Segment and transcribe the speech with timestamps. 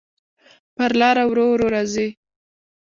[0.75, 2.07] پر لاره ورو، ورو راځې